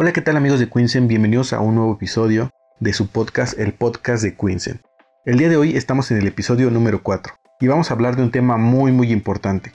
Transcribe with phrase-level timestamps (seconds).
[0.00, 1.08] Hola, ¿qué tal amigos de Quinsen?
[1.08, 4.80] Bienvenidos a un nuevo episodio de su podcast, el podcast de Quinsen.
[5.24, 8.22] El día de hoy estamos en el episodio número 4 y vamos a hablar de
[8.22, 9.72] un tema muy muy importante,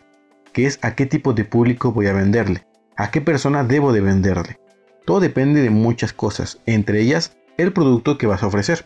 [0.53, 2.65] que es a qué tipo de público voy a venderle,
[2.95, 4.61] a qué persona debo de venderle.
[5.05, 8.85] Todo depende de muchas cosas, entre ellas el producto que vas a ofrecer.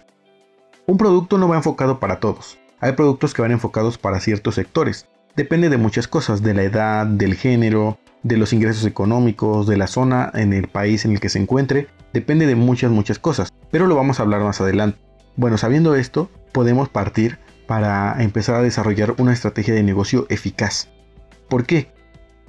[0.87, 2.57] Un producto no va enfocado para todos.
[2.79, 5.07] Hay productos que van enfocados para ciertos sectores.
[5.35, 9.87] Depende de muchas cosas, de la edad, del género, de los ingresos económicos, de la
[9.87, 13.87] zona en el país en el que se encuentre, depende de muchas, muchas cosas, pero
[13.87, 14.99] lo vamos a hablar más adelante.
[15.37, 20.89] Bueno, sabiendo esto, podemos partir para empezar a desarrollar una estrategia de negocio eficaz.
[21.49, 21.91] ¿Por qué?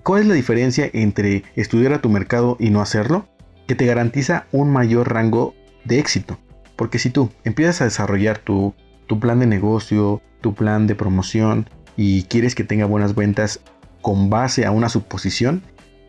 [0.02, 3.28] ¿Cuál es la diferencia entre estudiar a tu mercado y no hacerlo?
[3.66, 6.38] Que te garantiza un mayor rango de éxito.
[6.76, 8.74] Porque si tú empiezas a desarrollar tu,
[9.06, 13.60] tu plan de negocio, tu plan de promoción y quieres que tenga buenas ventas
[14.00, 15.62] con base a una suposición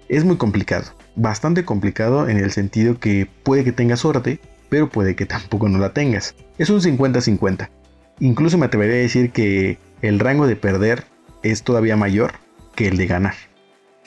[0.10, 0.86] es muy complicado.
[1.16, 5.78] Bastante complicado en el sentido que puede que tengas suerte, pero puede que tampoco no
[5.78, 6.36] la tengas.
[6.58, 7.70] Es un 50-50.
[8.20, 11.06] Incluso me atrevería a decir que el rango de perder
[11.44, 12.34] es todavía mayor
[12.76, 13.36] que el de ganar.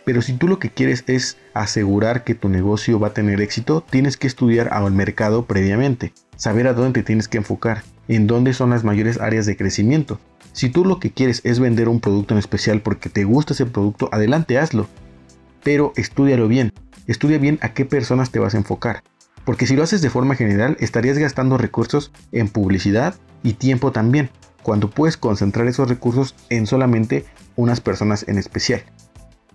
[0.04, 3.84] Pero si tú lo que quieres es asegurar que tu negocio va a tener éxito,
[3.88, 8.52] tienes que estudiar al mercado previamente, saber a dónde te tienes que enfocar, en dónde
[8.52, 10.18] son las mayores áreas de crecimiento,
[10.52, 13.64] si tú lo que quieres es vender un producto en especial porque te gusta ese
[13.64, 14.86] producto, adelante, hazlo.
[15.62, 16.72] Pero estudialo bien.
[17.06, 19.02] Estudia bien a qué personas te vas a enfocar.
[19.44, 24.30] Porque si lo haces de forma general, estarías gastando recursos en publicidad y tiempo también,
[24.62, 27.24] cuando puedes concentrar esos recursos en solamente
[27.56, 28.84] unas personas en especial.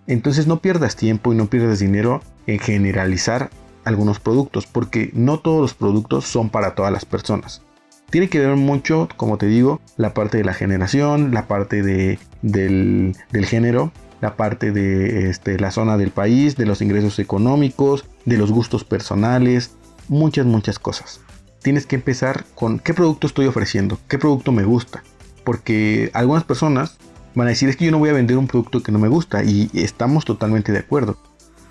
[0.07, 3.49] Entonces no pierdas tiempo y no pierdas dinero en generalizar
[3.83, 7.61] algunos productos, porque no todos los productos son para todas las personas.
[8.09, 12.19] Tiene que ver mucho, como te digo, la parte de la generación, la parte de,
[12.41, 13.15] del,
[13.45, 13.91] género,
[14.21, 18.83] la parte de este, la zona del país, de los ingresos económicos, de los gustos
[18.83, 19.71] personales,
[20.07, 21.21] muchas, muchas cosas.
[21.61, 25.03] Tienes que empezar con qué producto estoy ofreciendo, qué producto me gusta.
[25.43, 26.97] Porque algunas personas
[27.35, 29.07] van a decir es que yo no voy a vender un producto que no me
[29.07, 31.17] gusta y estamos totalmente de acuerdo.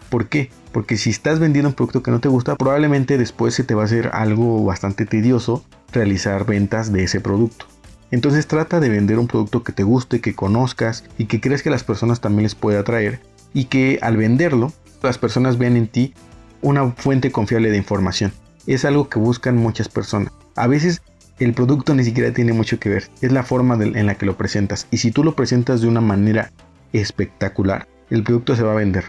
[0.08, 0.50] ¿Por qué?
[0.72, 3.82] Porque si estás vendiendo un producto que no te gusta, probablemente después se te va
[3.82, 7.66] a hacer algo bastante tedioso realizar ventas de ese producto.
[8.10, 11.70] Entonces trata de vender un producto que te guste, que conozcas y que creas que
[11.70, 13.20] las personas también les puede atraer
[13.52, 14.72] y que al venderlo
[15.02, 16.14] las personas vean en ti
[16.62, 18.32] una fuente confiable de información.
[18.66, 20.32] Es algo que buscan muchas personas.
[20.54, 21.02] A veces
[21.38, 24.36] el producto ni siquiera tiene mucho que ver, es la forma en la que lo
[24.36, 26.50] presentas y si tú lo presentas de una manera
[26.92, 29.04] espectacular, el producto se va a vender.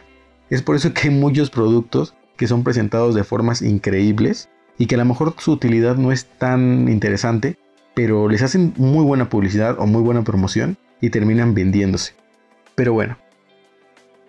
[0.50, 4.96] Es por eso que hay muchos productos que son presentados de formas increíbles y que
[4.96, 7.58] a lo mejor su utilidad no es tan interesante,
[7.98, 12.14] pero les hacen muy buena publicidad o muy buena promoción y terminan vendiéndose.
[12.76, 13.18] Pero bueno,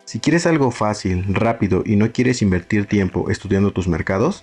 [0.06, 4.42] si quieres algo fácil, rápido y no quieres invertir tiempo estudiando tus mercados,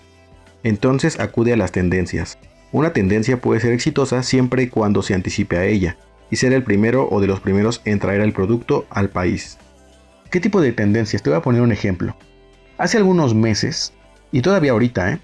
[0.61, 2.37] entonces acude a las tendencias.
[2.71, 5.97] Una tendencia puede ser exitosa siempre y cuando se anticipe a ella
[6.29, 9.57] y ser el primero o de los primeros en traer el producto al país.
[10.29, 11.23] ¿Qué tipo de tendencias?
[11.23, 12.15] Te voy a poner un ejemplo.
[12.77, 13.91] Hace algunos meses,
[14.31, 15.19] y todavía ahorita, ¿eh?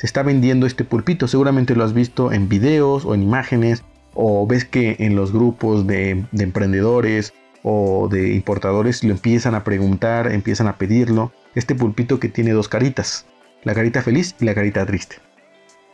[0.00, 1.28] Se está vendiendo este pulpito.
[1.28, 3.84] Seguramente lo has visto en videos o en imágenes
[4.14, 10.32] o ves que en los grupos de, emprendedores o de importadores lo empiezan a preguntar,
[10.32, 11.32] empiezan a pedirlo.
[11.54, 13.26] Este pulpito que tiene dos caritas,
[13.62, 15.16] la carita feliz y la carita triste.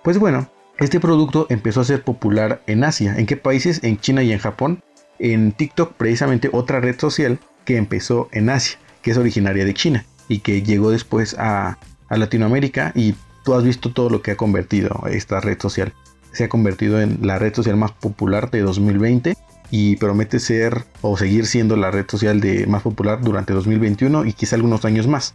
[0.05, 3.17] Pues bueno, este producto empezó a ser popular en Asia.
[3.19, 3.83] ¿En qué países?
[3.83, 4.85] En China y en Japón.
[5.19, 10.05] En TikTok, precisamente otra red social que empezó en Asia, que es originaria de China
[10.29, 11.79] y que llegó después a,
[12.09, 15.95] a Latinoamérica y tú has visto todo lo que ha convertido esta red social.
[16.33, 19.37] Se ha convertido en la red social más popular de 2020
[19.71, 24.33] y promete ser o seguir siendo la red social de más popular durante 2021 y
[24.33, 25.35] quizá algunos años más.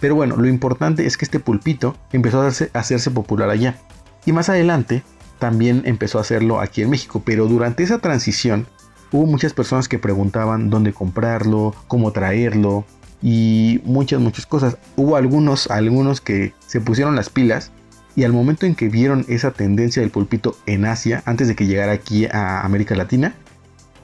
[0.00, 3.78] Pero bueno, lo importante es que este pulpito empezó a hacerse, popular allá.
[4.24, 5.02] Y más adelante
[5.38, 7.22] también empezó a hacerlo aquí en México.
[7.26, 8.66] Pero durante esa transición
[9.12, 12.86] hubo muchas personas que preguntaban dónde comprarlo, cómo traerlo,
[13.22, 14.78] y muchas, muchas cosas.
[14.96, 17.72] Hubo algunos, algunos que se pusieron las pilas
[18.16, 21.66] y al momento en que vieron esa tendencia del pulpito en Asia, antes de que
[21.66, 23.34] llegara aquí a América Latina,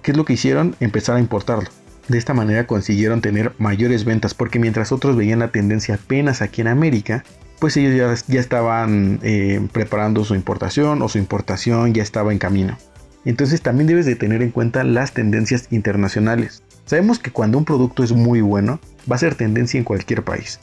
[0.03, 0.77] ¿qué es lo que hicieron?
[0.81, 1.69] Empezar a importarlo.
[2.09, 6.61] De esta manera consiguieron tener mayores ventas porque mientras otros veían la tendencia apenas aquí
[6.61, 7.25] en América,
[7.59, 12.77] pues ellos ya, estaban eh, preparando su importación o su importación ya estaba en camino.
[13.25, 16.63] Entonces también debes de tener en cuenta las tendencias internacionales.
[16.85, 18.79] Sabemos que cuando un producto es muy bueno,
[19.11, 20.61] va a ser tendencia en cualquier país.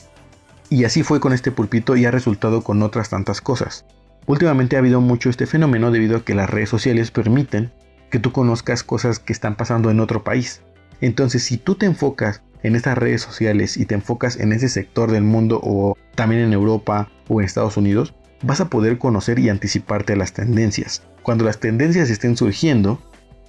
[0.70, 3.84] Y así fue con este pulpito y ha resultado con otras tantas cosas.
[4.26, 7.72] Últimamente ha habido mucho este fenómeno debido a que las redes sociales permiten
[8.10, 10.62] que tú conozcas cosas que están pasando en otro país.
[11.00, 15.10] Entonces, si tú te enfocas en estas redes sociales y te enfocas en ese sector
[15.10, 19.48] del mundo o también en Europa o en Estados Unidos, vas a poder conocer y
[19.48, 21.02] anticiparte a las tendencias.
[21.22, 23.00] Cuando las tendencias estén surgiendo,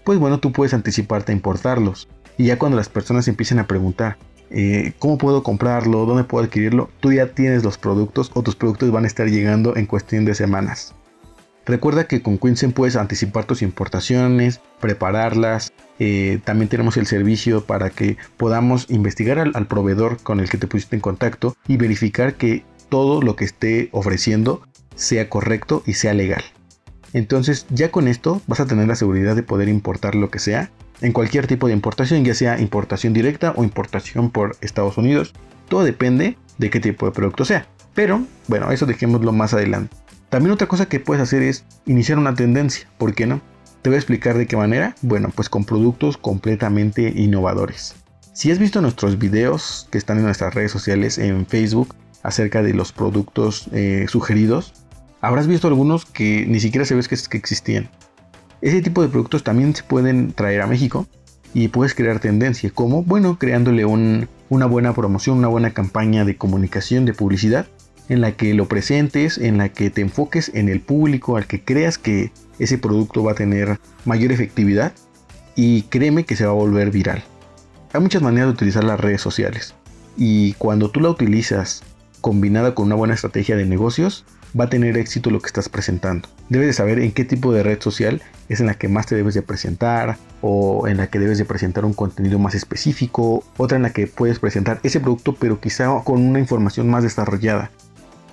[0.04, 2.08] pues bueno, tú puedes anticiparte a importarlos.
[2.38, 4.18] Y ya cuando las personas empiecen a preguntar,
[4.50, 6.06] eh, ¿cómo puedo comprarlo?
[6.06, 6.90] ¿Dónde puedo adquirirlo?
[7.00, 10.36] Tú ya tienes los productos o tus productos van a estar llegando en cuestión de
[10.36, 10.94] semanas.
[11.66, 15.72] Recuerda que con Quinsen puedes anticipar tus importaciones, prepararlas.
[15.98, 20.68] Eh, también tenemos el servicio para que podamos investigar al, proveedor con el que te
[20.68, 24.62] pusiste en contacto y verificar que todo lo que esté ofreciendo
[24.96, 26.44] sea correcto y sea legal.
[27.14, 30.70] Entonces ya con esto vas a tener la seguridad de poder importar lo que sea
[31.04, 35.34] en cualquier tipo de importación, ya sea importación directa o importación por Estados Unidos.
[35.68, 37.68] Todo depende de qué tipo de producto sea.
[37.94, 39.96] Pero bueno, eso dejémoslo más adelante.
[40.30, 43.42] También otra cosa que puedes hacer es iniciar una tendencia, ¿por qué no?
[43.82, 44.96] Te voy a explicar de qué manera.
[45.02, 47.96] Bueno, pues con productos completamente innovadores.
[48.32, 52.74] Si has visto nuestros videos que están en nuestras redes sociales en Facebook acerca de
[52.74, 54.74] los productos eh, sugeridos,
[55.20, 57.90] habrás visto algunos que ni siquiera sabes que, que existían.
[58.64, 61.06] Ese tipo de productos también se pueden traer a México
[61.54, 62.72] y puedes crear tendencia.
[62.74, 67.68] como Bueno, creándole una buena promoción, una buena campaña de comunicación, de publicidad
[68.08, 71.62] en la que lo presentes, en la que te enfoques en el público al que
[71.62, 74.94] creas que ese producto va a tener mayor efectividad
[75.58, 77.22] y créeme que se va a volver viral.
[77.92, 79.76] Hay muchas maneras de utilizar las redes sociales
[80.16, 81.84] y cuando tú la utilizas
[82.22, 84.24] combinada con una buena estrategia de negocios,
[84.60, 86.30] va a tener éxito lo que estás presentando.
[86.50, 89.16] Debes de saber en qué tipo de red social es en la que más te
[89.16, 93.78] debes de presentar o en la que debes de presentar un contenido más específico, otra
[93.78, 97.72] en la que puedes presentar ese producto pero quizá con una información más desarrollada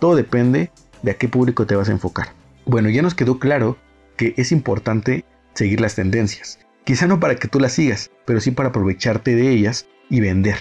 [0.01, 0.73] todo depende
[1.03, 2.29] de a qué público te vas a enfocar.
[2.65, 3.77] Bueno, ya nos quedó claro
[4.17, 5.25] que es importante
[5.55, 6.59] seguir las tendencias.
[6.85, 10.57] Quizá no para que tú las sigas, pero sí para aprovecharte de ellas y vender.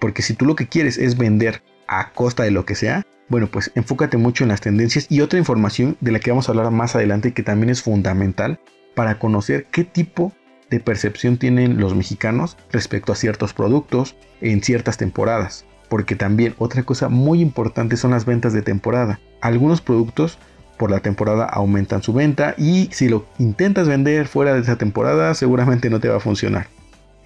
[0.00, 3.48] Porque si tú lo que quieres es vender a costa de lo que sea, bueno,
[3.48, 6.70] pues enfócate mucho en las tendencias y otra información de la que vamos a hablar
[6.70, 8.60] más adelante que también es fundamental
[8.94, 10.32] para conocer qué tipo
[10.70, 16.82] de percepción tienen los mexicanos respecto a ciertos productos en ciertas temporadas porque también otra
[16.82, 19.20] cosa muy importante son las ventas de temporada.
[19.40, 20.38] Algunos productos
[20.78, 25.34] por la temporada aumentan su venta y si lo intentas vender fuera de esa temporada
[25.34, 26.68] seguramente no te va a funcionar.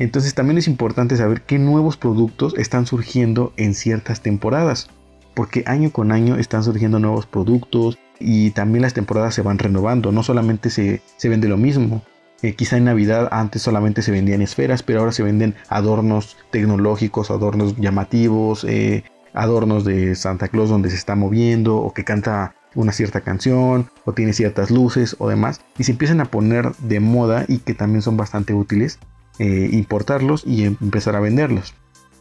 [0.00, 4.88] Entonces también es importante saber qué nuevos productos están surgiendo en ciertas temporadas,
[5.35, 10.11] porque año con año están surgiendo nuevos productos y también las temporadas se van renovando,
[10.11, 12.02] no solamente se, se vende lo mismo,
[12.41, 17.31] eh, quizá en Navidad antes solamente se vendían esferas, pero ahora se venden adornos tecnológicos,
[17.31, 19.05] adornos llamativos, eh,
[19.35, 24.14] adornos de Santa Claus donde se está moviendo o que canta una cierta canción o
[24.14, 28.00] tiene ciertas luces o demás y se empiezan a poner de moda y que también
[28.00, 28.99] son bastante útiles
[29.40, 31.75] eh, importarlos y empezar a venderlos.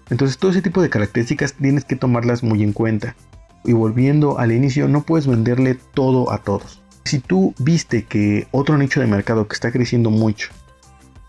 [0.10, 3.16] Entonces todo ese tipo de características tienes que tomarlas muy en cuenta.
[3.66, 6.82] Y volviendo al inicio, no puedes venderle todo a todos.
[7.04, 10.50] Si tú viste que otro nicho de mercado que está creciendo mucho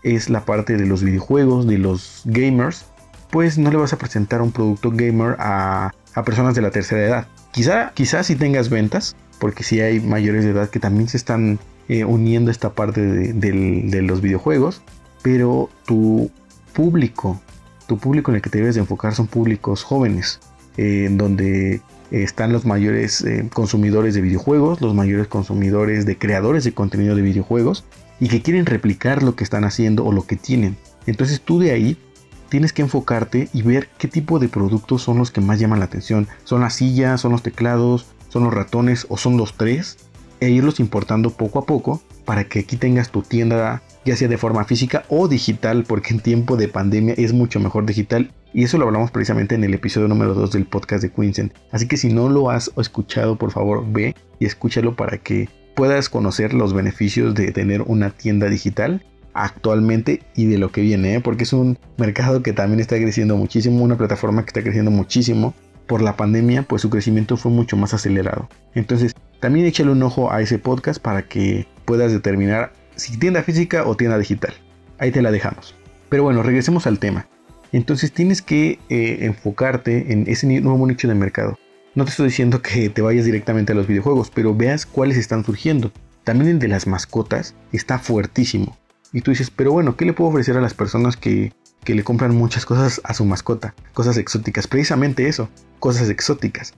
[0.01, 2.85] es la parte de los videojuegos, de los gamers,
[3.29, 5.91] pues no le vas a presentar un producto gamer a,
[6.25, 7.27] personas de la tercera edad.
[7.51, 11.59] Quizá, quizás si tengas ventas, porque si hay mayores de edad que también se están
[11.89, 14.81] eh, uniendo a esta parte de, los videojuegos,
[15.21, 16.31] pero tu
[16.73, 17.41] público,
[17.87, 20.39] tu público en el que te debes de enfocar son públicos jóvenes,
[20.77, 26.63] eh, en donde están los mayores eh, consumidores de videojuegos, los mayores consumidores de creadores
[26.63, 27.85] de contenido de videojuegos
[28.19, 30.77] y que quieren replicar lo que están haciendo o lo que tienen.
[31.05, 31.97] Entonces tú de ahí
[32.49, 35.85] tienes que enfocarte y ver qué tipo de productos son los que más llaman la
[35.85, 36.27] atención.
[36.43, 39.97] ¿Son las sillas, son los teclados, son los ratones o son los tres?
[40.41, 44.37] E irlos importando poco a poco para que aquí tengas tu tienda ya sea de
[44.37, 48.77] forma física o digital, porque en tiempo de pandemia es mucho mejor digital y eso
[48.77, 51.53] lo hablamos precisamente en el episodio número 2 del podcast de Quinsen.
[51.71, 56.09] Así que si no lo has escuchado, por favor ve y escúchalo para que puedas
[56.09, 61.21] conocer los beneficios de tener una tienda digital actualmente y de lo que viene, ¿eh?
[61.21, 65.53] porque es un mercado que también está creciendo muchísimo, una plataforma que está creciendo muchísimo.
[65.87, 68.47] Por la pandemia, pues su crecimiento fue mucho más acelerado.
[68.75, 73.85] Entonces, también échale un ojo a ese podcast para que puedas determinar si tienda física
[73.85, 74.53] o tienda digital.
[74.99, 75.75] Ahí te la dejamos.
[76.09, 77.27] Pero bueno, regresemos al tema.
[77.71, 81.57] Entonces tienes que eh, enfocarte en ese nuevo nicho de mercado.
[81.95, 85.43] No te estoy diciendo que te vayas directamente a los videojuegos, pero veas cuáles están
[85.43, 85.91] surgiendo.
[86.23, 88.77] También el de las mascotas está fuertísimo.
[89.11, 91.53] Y tú dices, pero bueno, ¿qué le puedo ofrecer a las personas que,
[91.83, 93.73] que le compran muchas cosas a su mascota?
[93.93, 94.67] Cosas exóticas.
[94.67, 96.73] Precisamente eso, cosas exóticas.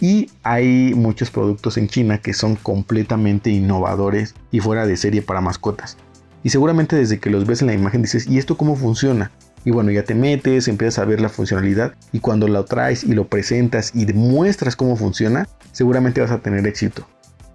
[0.00, 5.40] Y hay muchos productos en China que son completamente innovadores y fuera de serie para
[5.40, 5.96] mascotas.
[6.42, 9.30] Y seguramente desde que los ves en la imagen dices, ¿y esto cómo funciona?
[9.64, 13.14] Y bueno, ya te metes, empiezas a ver la funcionalidad y cuando lo traes y
[13.14, 17.08] lo presentas y demuestras cómo funciona, seguramente vas a tener éxito.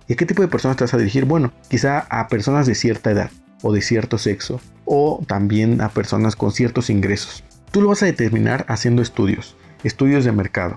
[0.09, 1.23] ¿Y a qué tipo de personas te vas a dirigir?
[1.23, 3.31] Bueno, quizá a personas de cierta edad
[3.61, 7.45] o de cierto sexo o también a personas con ciertos ingresos.
[7.71, 9.55] Tú lo vas a determinar haciendo estudios,
[9.85, 10.75] estudios de mercado.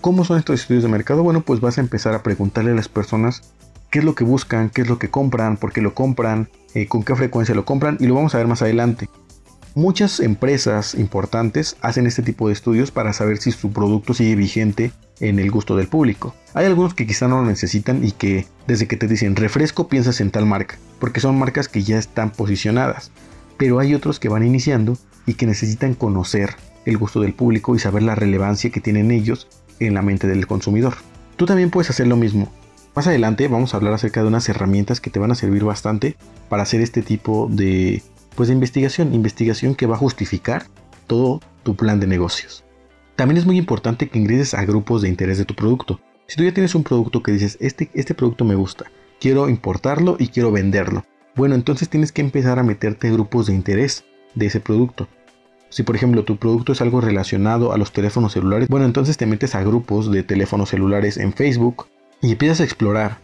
[0.00, 1.22] ¿Cómo son estos estudios de mercado?
[1.22, 3.42] Bueno, pues vas a empezar a preguntarle a las personas
[3.90, 6.86] qué es lo que buscan, qué es lo que compran, por qué lo compran, eh,
[6.86, 9.10] con qué frecuencia lo compran y lo vamos a ver más adelante.
[9.74, 14.90] Muchas empresas importantes hacen este tipo de estudios para saber si su producto sigue vigente
[15.20, 16.34] en el gusto del público.
[16.54, 20.22] Hay algunos que quizá no lo necesitan y que desde que te dicen refresco piensas
[20.22, 23.10] en tal marca, porque son marcas que ya están posicionadas.
[23.58, 27.78] Pero hay otros que van iniciando y que necesitan conocer el gusto del público y
[27.78, 29.46] saber la relevancia que tienen ellos
[29.80, 30.94] en la mente del consumidor.
[31.36, 32.52] Tú también puedes hacer lo mismo.
[32.94, 36.16] Más adelante vamos a hablar acerca de unas herramientas que te van a servir bastante
[36.48, 38.02] para hacer este tipo de
[38.34, 40.66] pues de investigación, investigación que va a justificar
[41.06, 42.64] todo tu plan de negocios.
[43.16, 46.00] También es muy importante que ingreses a grupos de interés de tu producto.
[46.26, 48.86] Si tú ya tienes un producto que dices, este, este producto me gusta,
[49.20, 51.04] quiero importarlo y quiero venderlo,
[51.36, 55.08] bueno, entonces tienes que empezar a meterte grupos de interés de ese producto.
[55.70, 59.26] Si por ejemplo tu producto es algo relacionado a los teléfonos celulares, bueno, entonces te
[59.26, 61.86] metes a grupos de teléfonos celulares en Facebook
[62.20, 63.18] y empiezas a explorar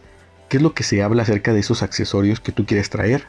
[0.49, 3.25] qué es lo que se habla acerca de esos accesorios que tú quieres traer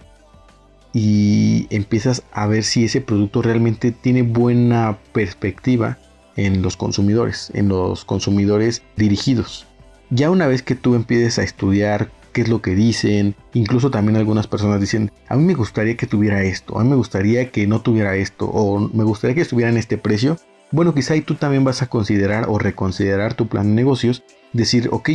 [0.93, 5.97] y empiezas a ver si ese producto realmente tiene buena perspectiva
[6.35, 9.65] en los consumidores, en los consumidores dirigidos.
[10.09, 14.15] Ya una vez que tú empieces a estudiar qué es lo que dicen, incluso también
[14.15, 17.65] algunas personas dicen, a mí me gustaría que tuviera esto, a mí me gustaría que
[17.65, 20.37] no tuviera esto, o me gustaría que estuviera en este precio,
[20.71, 24.87] bueno, quizá ahí tú también vas a considerar o reconsiderar tu plan de negocios, decir,
[24.91, 25.09] ok,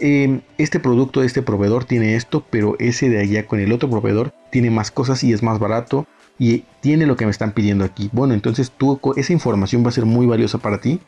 [0.00, 4.32] Em, este producto este proveedor tiene esto, pero ese de allá con el otro proveedor
[4.50, 6.06] tiene más cosas y es más barato
[6.38, 8.08] y tiene lo que me están pidiendo aquí.
[8.12, 11.00] Bueno, entonces tú, esa información va a ser muy valiosa para ti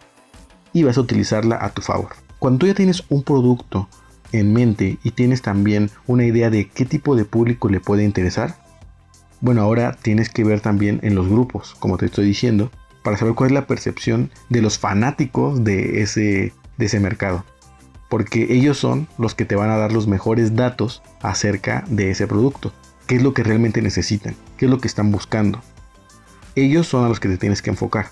[0.72, 2.10] y vas a utilizarla a tu favor.
[2.40, 3.88] Cuando tú ya tienes un producto
[4.32, 8.56] en mente y tienes también una idea de qué tipo de público le puede interesar,
[9.40, 12.70] bueno, ahora tienes que ver también en los grupos, como te estoy diciendo,
[13.02, 17.44] para saber cuál es la percepción de los fanáticos de ese, de ese mercado
[18.10, 22.26] porque ellos son los que te van a dar los mejores datos acerca de ese
[22.26, 22.74] producto.
[23.06, 24.34] ¿Qué es lo que realmente necesitan?
[24.58, 25.62] ¿Qué es lo que están buscando?
[26.56, 28.08] Ellos son a los que te tienes que enfocar.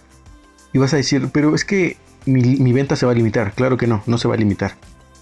[0.73, 1.97] Y vas a decir, pero es que
[2.27, 3.53] mi, venta se va a limitar.
[3.55, 4.77] Claro que no, no se va a limitar.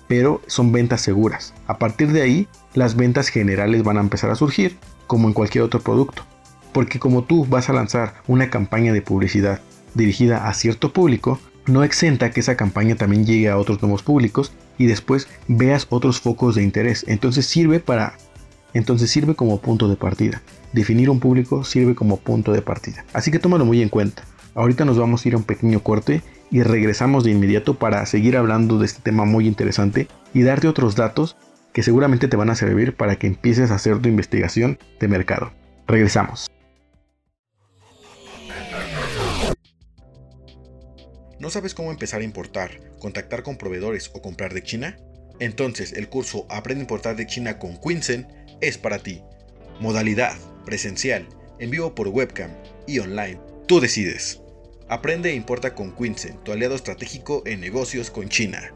[0.09, 1.55] Pero son ventas seguras.
[1.67, 5.65] A partir de ahí, las ventas generales van a empezar a surgir, como en cualquier
[5.65, 6.23] otro producto.
[6.73, 9.61] Porque como tú vas a lanzar una campaña de publicidad
[9.95, 14.53] dirigida a cierto público, no exenta que esa campaña también llegue a otros nuevos públicos
[14.79, 17.05] y después veas otros focos de interés.
[17.09, 18.15] Entonces sirve para
[18.75, 20.43] entonces sirve como punto de partida.
[20.73, 23.07] Definir un público sirve como punto de partida.
[23.15, 24.23] Así que tómalo muy en cuenta.
[24.55, 28.37] Ahorita nos vamos a ir a un pequeño corte y regresamos de inmediato para seguir
[28.37, 31.37] hablando de este tema muy interesante y darte otros datos
[31.73, 35.53] que seguramente te van a servir para que empieces a hacer tu investigación de mercado.
[35.87, 36.51] Regresamos.
[41.39, 44.97] ¿No sabes cómo empezar a importar, contactar con proveedores o comprar de China?
[45.39, 48.27] Entonces el curso Aprende a importar de China con Quinsen
[48.61, 49.23] es para ti.
[49.79, 50.35] Modalidad,
[50.65, 52.51] presencial, en vivo por webcam
[52.87, 53.39] y online.
[53.67, 54.41] Tú decides.
[54.89, 58.73] Aprende e importa con Quinsen, tu aliado estratégico en negocios con China.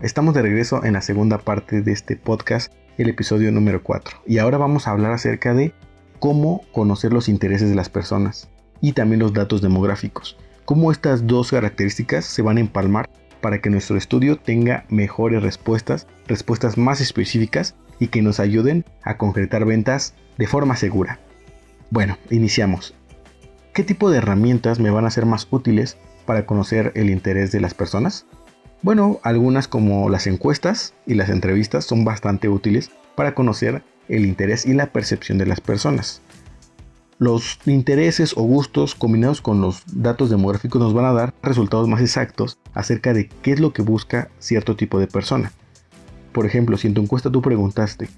[0.00, 4.22] Estamos de regreso en la segunda parte de este podcast, el episodio número 4.
[4.28, 5.72] Y ahora vamos a hablar acerca de
[6.20, 8.48] cómo conocer los intereses de las personas
[8.80, 10.36] y también los datos demográficos.
[10.66, 16.06] Cómo estas dos características se van a empalmar para que nuestro estudio tenga mejores respuestas,
[16.28, 21.18] respuestas más específicas y que nos ayuden a concretar ventas de forma segura.
[21.90, 22.94] Bueno, iniciamos.
[23.72, 25.96] ¿Qué tipo de herramientas me van a ser más útiles
[26.26, 28.26] para conocer el interés de las personas?
[28.82, 34.66] Bueno, algunas como las encuestas y las entrevistas son bastante útiles para conocer el interés
[34.66, 36.20] y la percepción de las personas.
[37.18, 42.00] Los intereses o gustos combinados con los datos demográficos nos van a dar resultados más
[42.00, 45.52] exactos acerca de qué es lo que busca cierto tipo de persona.
[46.34, 48.08] Por ejemplo, si en tu encuesta tú preguntaste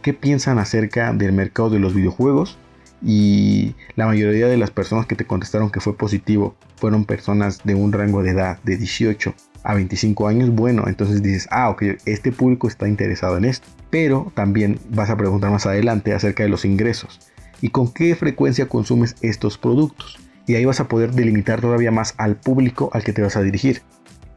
[0.00, 2.56] qué piensan acerca del mercado de los videojuegos
[3.04, 7.74] y la mayoría de las personas que te contestaron que fue positivo fueron personas de
[7.74, 9.34] un rango de edad de 18
[9.64, 13.66] a 25 años, bueno, entonces dices, ah, ok, este público está interesado en esto.
[13.90, 17.20] Pero también vas a preguntar más adelante acerca de los ingresos
[17.60, 20.16] y con qué frecuencia consumes estos productos.
[20.46, 23.42] Y ahí vas a poder delimitar todavía más al público al que te vas a
[23.42, 23.82] dirigir.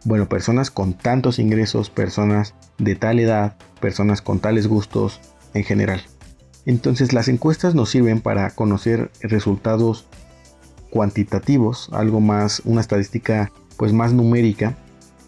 [0.04, 5.20] Bueno, personas con tantos ingresos, personas de tal edad, personas con tales gustos
[5.54, 6.02] en general.
[6.66, 10.08] Entonces las encuestas nos sirven para conocer resultados
[10.90, 14.78] cuantitativos, algo más, una estadística pues más numérica,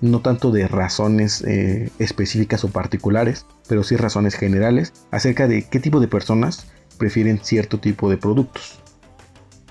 [0.01, 5.79] no tanto de razones eh, específicas o particulares, pero sí razones generales acerca de qué
[5.79, 8.79] tipo de personas prefieren cierto tipo de productos.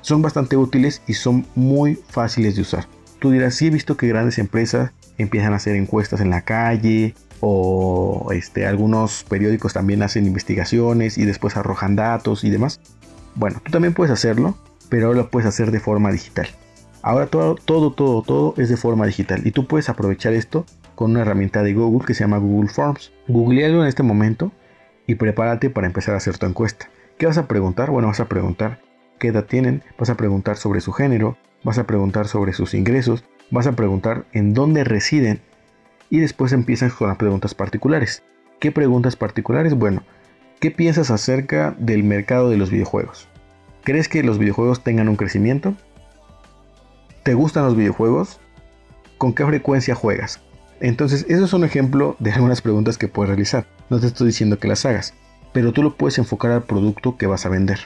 [0.01, 2.89] Son bastante útiles y son muy fáciles de usar.
[3.23, 7.14] Tú dirás, sí he visto que grandes empresas empiezan a hacer encuestas en la calle
[7.38, 12.81] o este, algunos periódicos también hacen investigaciones y después arrojan datos y demás.
[13.37, 14.57] Bueno, tú también puedes hacerlo,
[14.88, 16.49] pero lo puedes hacer de forma digital.
[17.00, 21.12] Ahora todo, todo, todo, todo es de forma digital y tú puedes aprovechar esto con
[21.12, 23.12] una herramienta de Google que se llama Google Forms.
[23.29, 24.50] Googlealo en este momento
[25.07, 26.91] y prepárate para empezar a hacer tu encuesta.
[27.19, 27.93] ¿Qué vas a preguntar?
[27.93, 28.81] Bueno, vas a preguntar
[29.21, 33.25] qué edad tienen, vas a preguntar sobre su género, vas a preguntar sobre sus ingresos,
[33.50, 35.40] vas a preguntar en dónde residen
[36.11, 38.23] y después empiezas con las preguntas particulares.
[38.61, 39.75] ¿Qué preguntas particulares?
[39.75, 40.02] Bueno,
[40.61, 43.28] ¿qué piensas acerca del mercado de los videojuegos?
[43.85, 45.75] ¿Crees que los videojuegos tengan un crecimiento?
[47.23, 48.40] ¿Te gustan los videojuegos?
[49.19, 50.40] ¿Con qué frecuencia juegas?
[50.81, 53.66] Entonces, eso es un ejemplo de algunas preguntas que puedes realizar.
[53.88, 55.14] No te estoy diciendo que las hagas,
[55.52, 57.78] pero tú lo puedes enfocar al producto que vas a vender.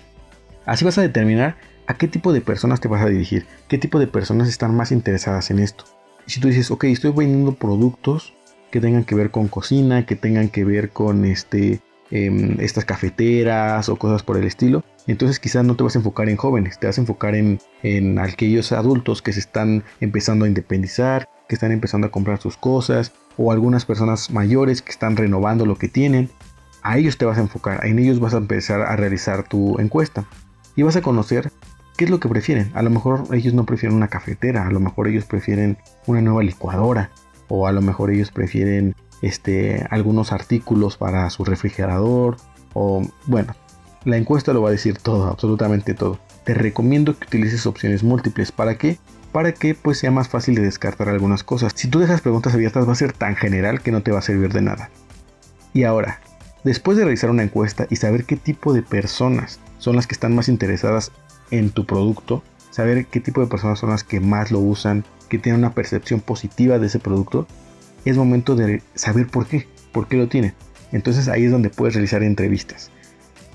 [0.64, 1.56] Así vas a determinar
[1.86, 4.92] a qué tipo de personas te vas a dirigir, qué tipo de personas están más
[4.92, 5.84] interesadas en esto.
[6.26, 8.34] Si tú dices, ok, estoy vendiendo productos
[8.70, 13.88] que tengan que ver con cocina, que tengan que ver con este, em, estas cafeteras
[13.88, 16.88] o cosas por el estilo, entonces quizás no te vas a enfocar en jóvenes, te
[16.88, 21.70] vas a enfocar en, en aquellos adultos que se están empezando a independizar, que están
[21.70, 26.30] empezando a comprar sus cosas, o algunas personas mayores que están renovando lo que tienen.
[26.82, 30.24] A ellos te vas a enfocar, en ellos vas a empezar a realizar tu encuesta
[30.74, 31.50] y vas a conocer
[31.96, 32.70] qué es lo que prefieren.
[32.74, 36.42] A lo mejor ellos no prefieren una cafetera, a lo mejor ellos prefieren una nueva
[36.42, 37.10] licuadora
[37.48, 42.36] o a lo mejor ellos prefieren este, algunos artículos para su refrigerador
[42.74, 43.54] o bueno,
[44.04, 46.18] la encuesta lo va a decir todo, absolutamente todo.
[46.44, 48.52] Te recomiendo que utilices opciones múltiples.
[48.52, 48.98] ¿Para qué?
[49.32, 51.72] Para que pues sea más fácil de descartar algunas cosas.
[51.74, 54.22] Si tú dejas preguntas abiertas va a ser tan general que no te va a
[54.22, 54.90] servir de nada.
[55.72, 56.20] Y ahora,
[56.62, 60.34] después de realizar una encuesta y saber qué tipo de personas son las que están
[60.34, 61.10] más interesadas
[61.50, 65.38] en tu producto, saber qué tipo de personas son las que más lo usan, que
[65.38, 67.46] tienen una percepción positiva de ese producto,
[68.04, 70.54] es momento de saber por qué, por qué lo tienen.
[70.92, 72.90] Entonces ahí es donde puedes realizar entrevistas.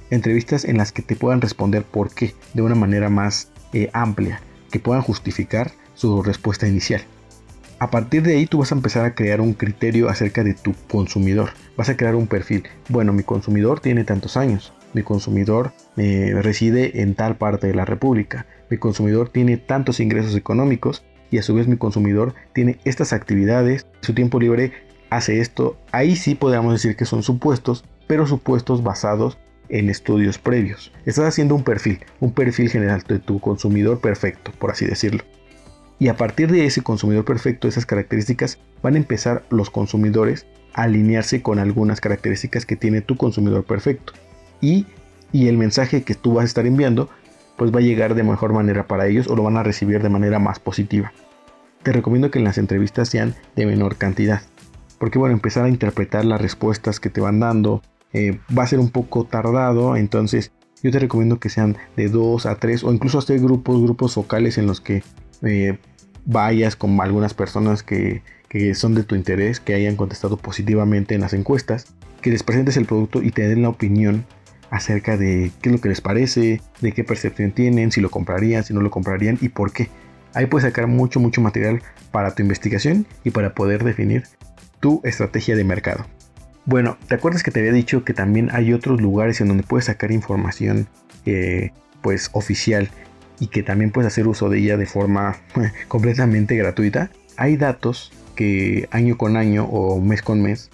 [0.10, 4.41] Entrevistas en las que te puedan responder por qué de una manera más eh, amplia,
[4.69, 7.01] que puedan justificar su respuesta inicial.
[7.80, 10.75] A partir de ahí tú vas a empezar a crear un criterio acerca de tu
[10.89, 11.51] consumidor.
[11.77, 12.63] Vas a crear un perfil.
[12.89, 17.86] Bueno, mi consumidor tiene tantos años mi consumidor eh, reside en tal parte de la
[17.86, 23.13] República, mi consumidor tiene tantos ingresos económicos y a su vez mi consumidor tiene estas
[23.13, 24.73] actividades, su tiempo libre
[25.10, 29.38] hace esto, ahí sí podríamos decir que son supuestos, pero supuestos basados
[29.69, 30.91] en estudios previos.
[31.06, 35.23] Estás haciendo un perfil, un perfil general de tu consumidor perfecto, por así decirlo.
[35.99, 40.84] Y a partir de ese consumidor perfecto, esas características, van a empezar los consumidores a
[40.84, 44.13] alinearse con algunas características que tiene tu consumidor perfecto
[44.62, 44.86] y,
[45.34, 47.10] el mensaje que tú vas a estar enviando
[47.58, 50.10] pues va a llegar de mejor manera para ellos o lo van a recibir de
[50.10, 51.13] manera más positiva.
[51.84, 54.41] Te recomiendo que las entrevistas sean de menor cantidad.
[54.97, 57.82] Porque bueno, empezar a interpretar las respuestas que te van dando
[58.13, 59.95] eh, va a ser un poco tardado.
[59.95, 64.15] Entonces yo te recomiendo que sean de 2 a 3 o incluso hacer grupos, grupos
[64.15, 65.04] focales en los que
[65.43, 65.78] eh,
[66.26, 71.21] vayas con algunas personas que, que son de tu interés, que hayan contestado positivamente en
[71.21, 74.26] las encuestas, que les presentes el producto y te den la opinión
[74.71, 78.63] acerca de qué es lo que les parece, de qué percepción tienen, si lo comprarían,
[78.63, 79.89] si no lo comprarían y por qué.
[80.34, 84.23] Ahí puedes sacar mucho, mucho material para tu investigación y para poder definir
[84.79, 86.05] tu estrategia de mercado.
[86.65, 89.86] Bueno, ¿te acuerdas que te había dicho que también hay otros lugares en donde puedes
[89.86, 90.88] sacar información
[91.25, 92.89] eh, pues oficial
[93.39, 95.36] y que también puedes hacer uso de ella de forma
[95.89, 97.12] completamente gratuita?
[97.36, 100.69] Hay datos que año con año o mes con mes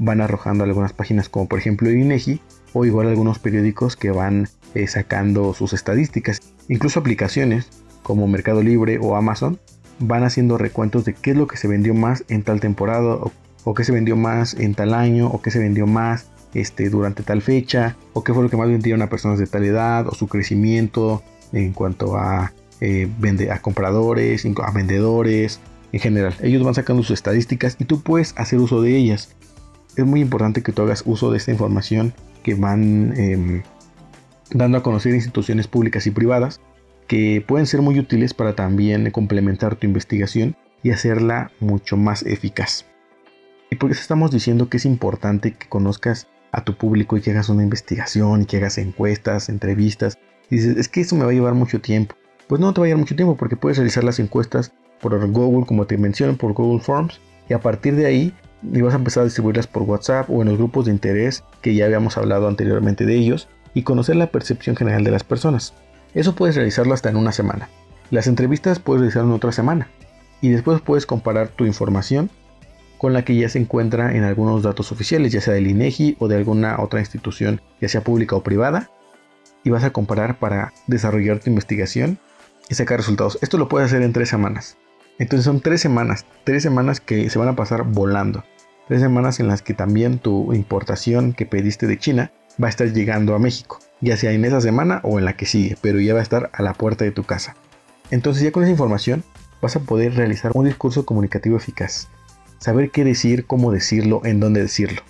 [0.00, 2.40] van arrojando algunas páginas como por ejemplo INEGI
[2.72, 6.40] o igual algunos periódicos que van eh, sacando sus estadísticas.
[6.68, 7.68] Incluso aplicaciones
[8.02, 9.60] como Mercado Libre o Amazon
[9.98, 13.18] van haciendo recuentos de qué es lo que se vendió más en tal temporada
[13.64, 17.22] o, qué se vendió más en tal año o qué se vendió más este, durante
[17.22, 20.14] tal fecha o qué fue lo que más vendieron a personas de tal edad o
[20.14, 23.08] su crecimiento en cuanto a, eh,
[23.50, 25.60] a compradores, a vendedores
[25.92, 26.34] en general.
[26.40, 29.36] Ellos van sacando sus estadísticas y tú puedes hacer uso de ellas.
[29.96, 33.62] Es muy importante que tú hagas uso de esta información que van em,
[34.52, 36.60] dando a conocer instituciones públicas y privadas
[37.06, 42.86] que pueden ser muy útiles para también complementar tu investigación y hacerla mucho más eficaz.
[43.70, 47.30] Y por eso estamos diciendo que es importante que conozcas a tu público y que
[47.30, 50.18] hagas una investigación y que hagas encuestas, entrevistas.
[50.50, 52.14] Y dices, es que eso me va a llevar mucho tiempo.
[52.48, 55.66] Pues no te va a llevar mucho tiempo porque puedes realizar las encuestas por Google,
[55.66, 57.20] como te menciono, por Google Forms.
[57.50, 58.32] Y a partir de ahí
[58.62, 61.84] vas a empezar a distribuirlas por WhatsApp o en los grupos de interés que ya
[61.84, 65.74] habíamos hablado anteriormente de ellos y conocer la percepción general de las personas.
[66.14, 67.68] Eso puedes realizarlo hasta en una semana.
[68.12, 69.88] Las entrevistas puedes realizarlo en otra semana
[70.40, 72.30] y después puedes comparar tu información
[72.98, 76.28] con la que ya se encuentra en algunos datos oficiales, ya sea del INEGI o
[76.28, 78.90] de alguna otra institución, ya sea pública o privada,
[79.64, 82.20] y vas a comparar para desarrollar tu investigación
[82.68, 83.38] y sacar resultados.
[83.42, 84.76] Esto lo puedes hacer en tres semanas.
[85.20, 88.42] Entonces son tres semanas, tres semanas que se van a pasar volando.
[88.88, 92.90] Tres semanas en las que también tu importación que pediste de China va a estar
[92.90, 96.14] llegando a México, ya sea en esa semana o en la que sigue, pero ya
[96.14, 97.54] va a estar a la puerta de tu casa.
[98.10, 99.22] Entonces ya con esa información
[99.60, 102.08] vas a poder realizar un discurso comunicativo eficaz.
[102.58, 105.02] Saber qué decir, cómo decirlo, en dónde decirlo.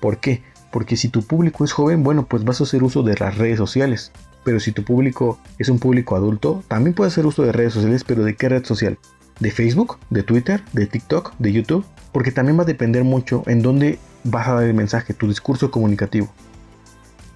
[0.00, 0.42] ¿Por qué?
[0.70, 3.56] Porque si tu público es joven, bueno, pues vas a hacer uso de las redes
[3.56, 4.12] sociales.
[4.44, 8.04] Pero si tu público es un público adulto, también puedes hacer uso de redes sociales,
[8.04, 8.98] pero ¿de qué red social?
[9.40, 13.62] De Facebook, de Twitter, de TikTok, de YouTube, porque también va a depender mucho en
[13.62, 16.28] dónde vas a dar el mensaje, tu discurso comunicativo.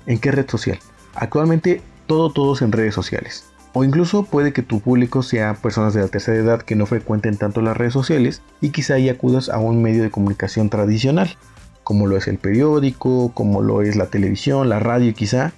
[0.07, 0.79] ¿En qué red social?
[1.15, 3.45] Actualmente todo, todos en redes sociales.
[3.73, 7.37] O incluso puede que tu público sea personas de la tercera edad que no frecuenten
[7.37, 11.37] tanto las redes sociales y quizá ahí acudas a un medio de comunicación tradicional,
[11.85, 15.53] como lo es el periódico, como lo es la televisión, la radio quizá.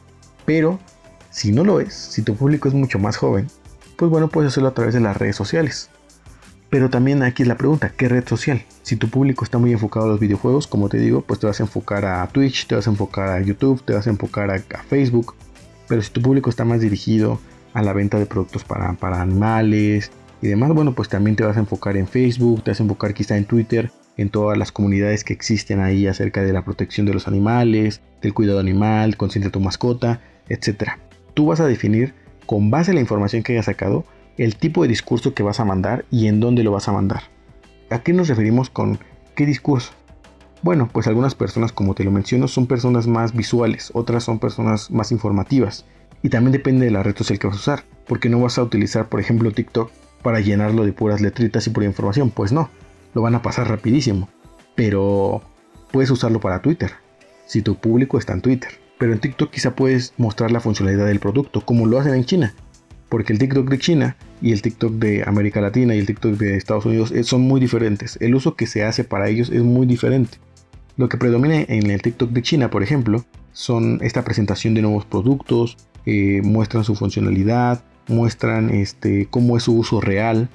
[0.45, 0.79] Pero
[1.31, 3.49] si no lo es, si tu público es mucho más joven,
[3.97, 5.89] pues bueno, puedes hacerlo a través de las redes sociales.
[6.73, 8.65] Pero también aquí es la pregunta, ¿qué red social?
[8.81, 11.61] Si tu público está muy enfocado a los videojuegos, como te digo, pues te vas
[11.61, 14.59] a enfocar a Twitch, te vas a enfocar a YouTube, te vas a enfocar a,
[14.89, 15.35] Facebook.
[15.87, 17.39] Pero si tu público está más dirigido
[17.75, 21.59] a la venta de productos para, para animales y demás, bueno, pues también te vas
[21.59, 25.25] a enfocar en Facebook, te vas a enfocar quizá en Twitter, en todas las comunidades
[25.25, 29.53] que existen ahí acerca de la protección de los animales, del cuidado animal, consciente de
[29.53, 30.93] tu mascota, etc.
[31.35, 32.15] Tú vas a definir
[32.47, 34.07] con base en la información que hayas sacado
[34.39, 37.25] el tipo de discurso que vas a mandar y en dónde lo vas a mandar.
[37.91, 38.99] ¿A qué nos referimos con
[39.35, 39.93] qué discurso?
[40.63, 44.91] Bueno, pues algunas personas, como te lo menciono, son personas más visuales, otras son personas
[44.91, 45.85] más informativas.
[46.23, 48.63] Y también depende de la red social que vas a usar, porque no vas a
[48.63, 49.91] utilizar, por ejemplo, TikTok
[50.23, 52.71] para llenarlo de puras letritas y pura información, pues no,
[53.13, 54.29] lo van a pasar rapidísimo.
[54.77, 55.43] Pero
[55.91, 56.93] puedes usarlo para Twitter,
[57.45, 58.71] si tu público está en Twitter.
[58.99, 62.55] Pero en TikTok quizá puedes mostrar la funcionalidad del producto, como lo hacen en China
[63.13, 66.57] porque el TikTok de China y el TikTok de América Latina y el TikTok de
[66.57, 68.17] Estados Unidos eh, son muy diferentes.
[68.23, 70.39] El uso que se hace para ellos es muy diferente.
[70.97, 73.23] Lo que predomina en el TikTok de China, por ejemplo,
[73.53, 79.77] son esta presentación de nuevos productos, eh, muestran su funcionalidad, muestran este, cómo es su
[79.77, 80.49] uso real,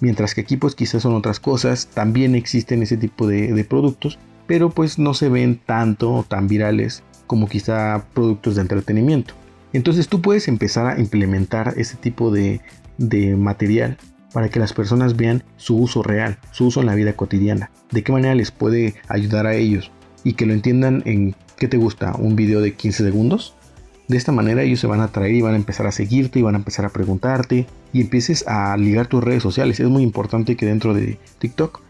[0.00, 4.18] mientras que aquí pues quizás son otras cosas, también existen ese tipo de, de productos,
[4.46, 9.34] pero pues no se ven tanto o tan virales como quizá productos de entretenimiento.
[9.72, 12.60] Entonces tú puedes empezar a implementar ese tipo de,
[13.36, 13.96] material
[14.32, 18.02] para que las personas vean su uso real, su uso en la vida cotidiana, de
[18.02, 19.90] qué manera les puede ayudar a ellos
[20.24, 23.54] y que lo entiendan en qué te gusta, un video de 15 segundos.
[24.08, 26.42] De esta manera ellos se van a traer y van a empezar a seguirte y
[26.42, 29.80] van a empezar a preguntarte y empieces a ligar tus redes sociales.
[29.80, 31.82] Es muy importante que dentro de TikTok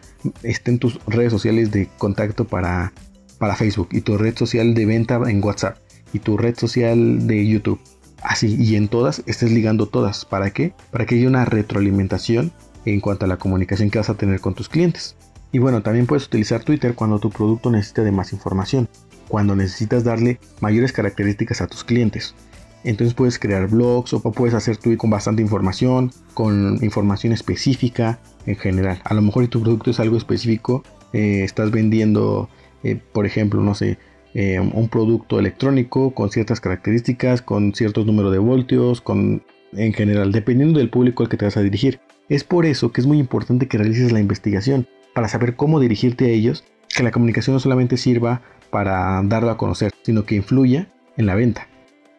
[0.43, 2.93] estén tus redes sociales de contacto para,
[3.37, 5.77] para Facebook y tu red social de venta en WhatsApp
[6.13, 7.79] y tu red social de YouTube.
[8.21, 10.25] Así, y en todas estés ligando todas.
[10.25, 10.73] ¿Para qué?
[10.91, 12.51] Para que haya una retroalimentación
[12.85, 15.15] en cuanto a la comunicación que vas a tener con tus clientes.
[15.51, 18.87] Y bueno, también puedes utilizar Twitter cuando tu producto necesita de más información,
[19.27, 22.35] cuando necesitas darle mayores características a tus clientes.
[22.83, 28.55] Entonces puedes crear blogs o puedes hacer tweet con bastante información, con información específica en
[28.55, 29.01] general.
[29.03, 32.47] A lo mejor si tu producto es algo específico, eh, estás vendiendo,
[32.83, 33.97] eh, por ejemplo, no sé,
[34.33, 40.31] eh, un producto electrónico con ciertas características, con ciertos números de voltios, con en general,
[40.31, 41.99] dependiendo del público al que te vas a dirigir.
[42.27, 46.25] Es por eso que es muy importante que realices la investigación para saber cómo dirigirte
[46.25, 46.63] a ellos,
[46.95, 51.35] que la comunicación no solamente sirva para darlo a conocer, sino que influya en la
[51.35, 51.67] venta.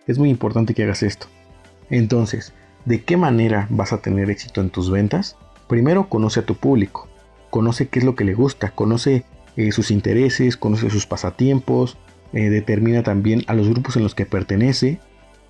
[0.07, 1.27] Es muy importante que hagas esto.
[1.91, 2.53] Entonces,
[2.85, 5.37] ¿de qué manera vas a tener éxito en tus ventas?
[5.69, 7.09] Primero, conoce a tu público.
[7.51, 9.25] Conoce qué es lo que le gusta, conoce
[9.57, 11.99] eh, sus intereses, conoce sus pasatiempos,
[12.33, 15.01] eh, determina también a los grupos en los que pertenece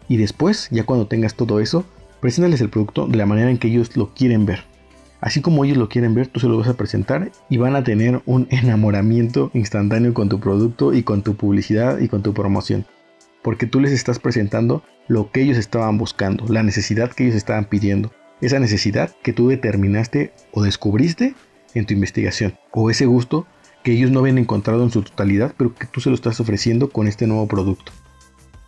[0.09, 1.85] y después, ya cuando tengas todo eso,
[2.21, 4.65] preséntales el producto de la manera en que ellos lo quieren ver.
[5.21, 7.85] Así como ellos lo quieren ver, tú se lo vas a presentar y van a
[7.85, 12.87] tener un enamoramiento instantáneo con tu producto y con tu publicidad y con tu promoción.
[13.43, 17.67] Porque tú les estás presentando lo que ellos estaban buscando, la necesidad que ellos estaban
[17.67, 18.13] pidiendo.
[18.41, 21.35] Esa necesidad que tú determinaste o descubriste
[21.75, 22.59] en tu investigación.
[22.73, 23.47] O ese gusto
[23.83, 26.91] que ellos no habían encontrado en su totalidad, pero que tú se lo estás ofreciendo
[26.91, 27.93] con este nuevo producto.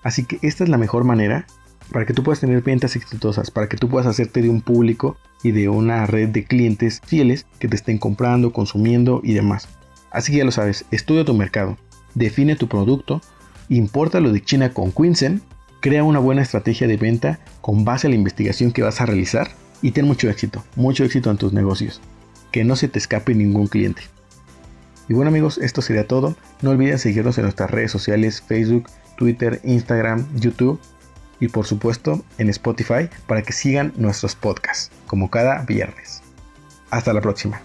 [0.03, 1.46] Así que esta es la mejor manera
[1.92, 5.16] para que tú puedas tener ventas exitosas, para que tú puedas hacerte de un público
[5.42, 9.68] y de una red de clientes fieles que te estén comprando, consumiendo y demás.
[10.11, 11.77] Así que ya lo sabes, estudia tu mercado,
[12.14, 13.20] define tu producto,
[13.68, 15.42] lo de China con Quinsen,
[15.81, 19.51] crea una buena estrategia de venta con base a la investigación que vas a realizar
[19.83, 22.01] y ten mucho éxito, mucho éxito en tus negocios.
[22.53, 24.03] Que no se te escape ningún cliente.
[25.12, 26.35] Y bueno amigos, esto sería todo.
[26.62, 30.81] No olviden seguirnos en nuestras redes sociales, Facebook, Twitter, Instagram, YouTube
[31.38, 36.22] y por supuesto en Spotify para que sigan nuestros podcasts, como cada viernes.
[36.88, 37.61] Hasta la próxima.